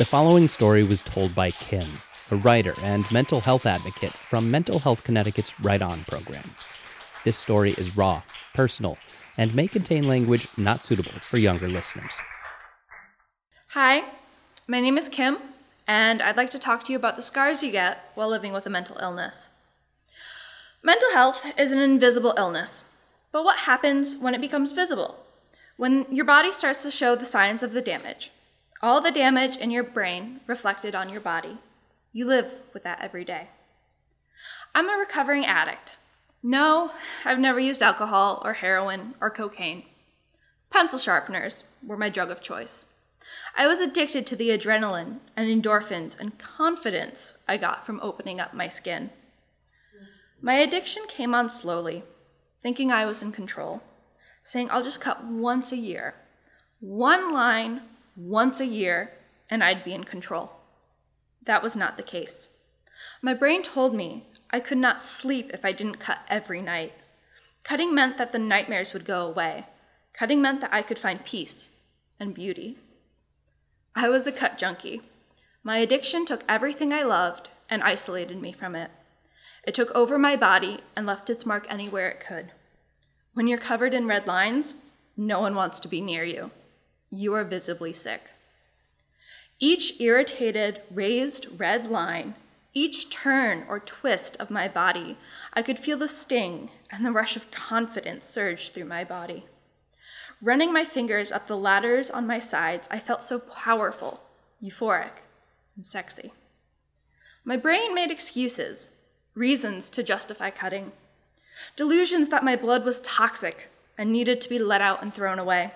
[0.00, 1.86] The following story was told by Kim,
[2.30, 6.54] a writer and mental health advocate from Mental Health Connecticut's Write On program.
[7.22, 8.22] This story is raw,
[8.54, 8.96] personal,
[9.36, 12.14] and may contain language not suitable for younger listeners.
[13.72, 14.04] Hi,
[14.66, 15.36] my name is Kim,
[15.86, 18.64] and I'd like to talk to you about the scars you get while living with
[18.64, 19.50] a mental illness.
[20.82, 22.84] Mental health is an invisible illness,
[23.32, 25.18] but what happens when it becomes visible?
[25.76, 28.32] When your body starts to show the signs of the damage,
[28.82, 31.58] all the damage in your brain reflected on your body.
[32.12, 33.48] You live with that every day.
[34.74, 35.92] I'm a recovering addict.
[36.42, 36.92] No,
[37.24, 39.84] I've never used alcohol or heroin or cocaine.
[40.70, 42.86] Pencil sharpeners were my drug of choice.
[43.56, 48.54] I was addicted to the adrenaline and endorphins and confidence I got from opening up
[48.54, 49.10] my skin.
[50.40, 52.02] My addiction came on slowly,
[52.62, 53.82] thinking I was in control,
[54.42, 56.14] saying I'll just cut once a year.
[56.80, 57.82] One line
[58.16, 59.12] once a year,
[59.48, 60.52] and I'd be in control.
[61.44, 62.50] That was not the case.
[63.22, 66.92] My brain told me I could not sleep if I didn't cut every night.
[67.64, 69.66] Cutting meant that the nightmares would go away.
[70.12, 71.70] Cutting meant that I could find peace
[72.18, 72.78] and beauty.
[73.94, 75.02] I was a cut junkie.
[75.62, 78.90] My addiction took everything I loved and isolated me from it.
[79.64, 82.52] It took over my body and left its mark anywhere it could.
[83.34, 84.74] When you're covered in red lines,
[85.16, 86.50] no one wants to be near you.
[87.10, 88.30] You are visibly sick.
[89.58, 92.34] Each irritated, raised red line,
[92.72, 95.18] each turn or twist of my body,
[95.52, 99.44] I could feel the sting and the rush of confidence surge through my body.
[100.40, 104.20] Running my fingers up the ladders on my sides, I felt so powerful,
[104.62, 105.24] euphoric,
[105.76, 106.32] and sexy.
[107.44, 108.90] My brain made excuses,
[109.34, 110.92] reasons to justify cutting,
[111.76, 115.72] delusions that my blood was toxic and needed to be let out and thrown away,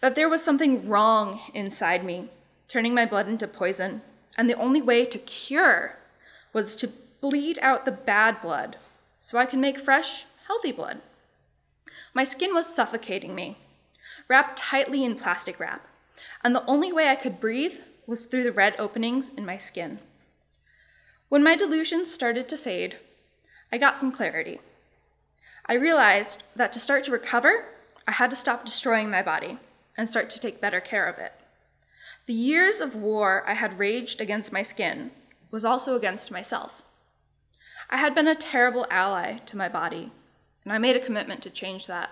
[0.00, 2.28] that there was something wrong inside me,
[2.68, 4.02] turning my blood into poison,
[4.36, 5.96] and the only way to cure
[6.52, 8.76] was to bleed out the bad blood
[9.18, 11.00] so I could make fresh, healthy blood.
[12.14, 13.58] My skin was suffocating me,
[14.28, 15.86] wrapped tightly in plastic wrap,
[16.44, 19.98] and the only way I could breathe was through the red openings in my skin.
[21.28, 22.98] When my delusions started to fade,
[23.72, 24.60] I got some clarity.
[25.66, 27.64] I realized that to start to recover,
[28.06, 29.58] I had to stop destroying my body
[29.96, 31.32] and start to take better care of it.
[32.26, 35.10] The years of war I had raged against my skin
[35.50, 36.82] was also against myself.
[37.88, 40.10] I had been a terrible ally to my body,
[40.64, 42.10] and I made a commitment to change that.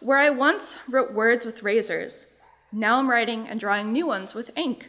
[0.00, 2.26] Where I once wrote words with razors,
[2.72, 4.88] now I'm writing and drawing new ones with ink.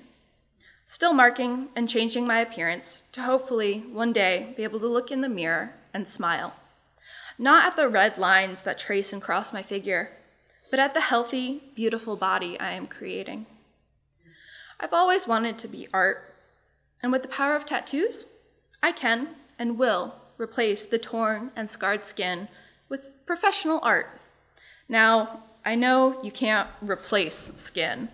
[0.86, 5.22] Still marking and changing my appearance to hopefully one day be able to look in
[5.22, 6.56] the mirror and smile.
[7.38, 10.12] Not at the red lines that trace and cross my figure,
[10.70, 13.46] but at the healthy, beautiful body I am creating.
[14.80, 16.36] I've always wanted to be art,
[17.02, 18.26] and with the power of tattoos,
[18.84, 22.48] I can and will replace the torn and scarred skin
[22.90, 24.20] with professional art.
[24.88, 28.10] Now, I know you can't replace skin,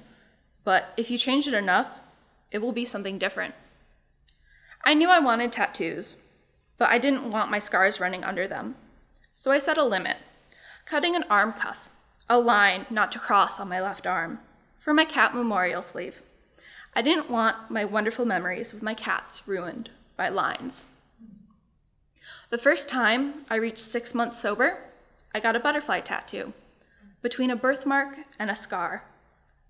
[0.63, 1.99] but if you change it enough,
[2.51, 3.55] it will be something different.
[4.85, 6.17] I knew I wanted tattoos,
[6.77, 8.75] but I didn't want my scars running under them.
[9.33, 10.17] So I set a limit,
[10.85, 11.89] cutting an arm cuff,
[12.29, 14.39] a line not to cross on my left arm,
[14.79, 16.21] for my cat memorial sleeve.
[16.95, 20.83] I didn't want my wonderful memories with my cats ruined by lines.
[22.49, 24.79] The first time I reached six months sober,
[25.33, 26.53] I got a butterfly tattoo
[27.21, 29.05] between a birthmark and a scar,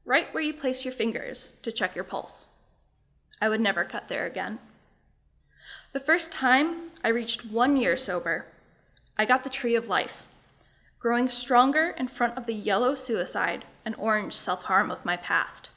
[0.06, 2.48] right where you place your fingers to check your pulse.
[3.40, 4.60] I would never cut there again.
[5.94, 8.48] The first time I reached one year sober,
[9.18, 10.26] I got the tree of life,
[11.04, 15.70] growing stronger in front of the yellow suicide and orange self harm of my past.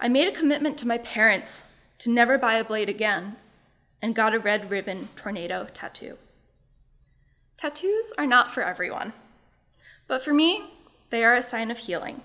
[0.00, 1.66] I made a commitment to my parents
[1.98, 3.36] to never buy a blade again
[4.02, 6.18] and got a red ribbon tornado tattoo.
[7.56, 9.12] Tattoos are not for everyone.
[10.08, 10.64] But for me,
[11.10, 12.22] they are a sign of healing,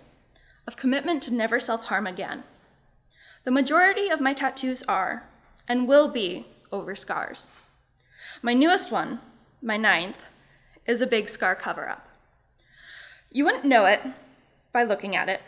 [0.65, 2.44] of commitment to never self harm again.
[3.44, 5.30] The majority of my tattoos are,
[5.68, 7.51] and will be, over scars.
[8.41, 9.19] My newest one,
[9.62, 10.18] my ninth,
[10.87, 12.07] is a big scar cover up.
[13.31, 14.01] You wouldn't know it
[14.71, 15.41] by looking at it,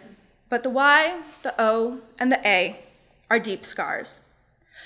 [0.49, 2.83] but the Y, the O, and the A
[3.29, 4.19] are deep scars.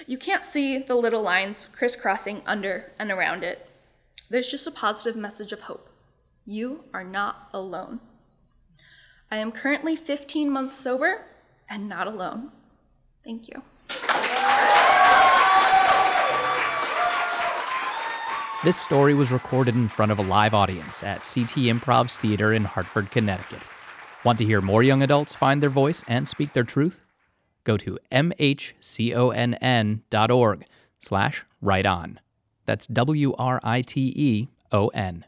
[0.06, 3.68] You can't see the little lines crisscrossing under and around it.
[4.30, 5.90] There's just a positive message of hope.
[6.46, 8.00] You are not alone.
[9.32, 11.26] I am currently 15 months sober
[11.70, 12.52] and not alone.
[13.24, 13.64] Thank you.
[18.64, 22.54] This story was recorded in front of a live audience at Sea Tea Improv's theater
[22.54, 23.60] in Hartford, Connecticut.
[24.24, 27.02] Want to hear more young adults find their voice and speak their truth?
[27.64, 28.76] go to mhconn.org
[31.00, 32.20] slash write on.
[32.66, 35.26] That's W R I T E O N.